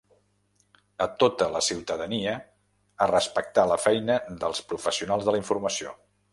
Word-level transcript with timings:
A 1.05 1.07
tota 1.23 1.49
la 1.55 1.61
ciutadania 1.65 2.33
a 3.07 3.09
respectar 3.13 3.69
la 3.75 3.79
feina 3.87 4.19
dels 4.43 4.67
professionals 4.75 5.29
de 5.31 5.37
la 5.37 5.43
informació. 5.47 5.97